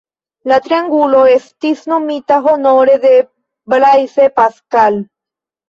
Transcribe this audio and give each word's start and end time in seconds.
La 0.51 0.55
triangulo 0.67 1.19
estis 1.33 1.83
nomita 1.93 2.41
honore 2.53 2.97
de 3.05 3.13
Blaise 3.77 4.29
Pascal. 4.43 5.03